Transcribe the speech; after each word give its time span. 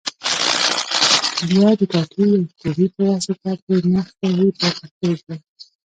بیا 1.49 1.69
د 1.79 1.81
ټاټې 1.91 2.25
یا 2.33 2.39
کوبې 2.59 2.87
په 2.95 3.01
واسطه 3.09 3.51
پرې 3.63 3.77
نقش 3.95 4.13
وهي 4.21 4.49
په 4.59 4.65
پښتو 4.77 5.07
ژبه. 5.19 5.35